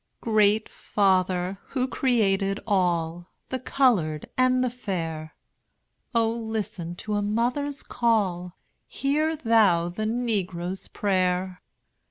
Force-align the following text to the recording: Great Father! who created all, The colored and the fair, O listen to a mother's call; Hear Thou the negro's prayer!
Great 0.21 0.67
Father! 0.67 1.59
who 1.67 1.87
created 1.87 2.59
all, 2.65 3.29
The 3.49 3.59
colored 3.59 4.27
and 4.35 4.63
the 4.63 4.71
fair, 4.71 5.35
O 6.15 6.27
listen 6.27 6.95
to 6.95 7.13
a 7.13 7.21
mother's 7.21 7.83
call; 7.83 8.57
Hear 8.87 9.35
Thou 9.35 9.89
the 9.89 10.05
negro's 10.05 10.87
prayer! 10.87 11.61